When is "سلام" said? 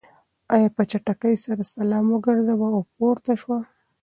1.73-2.05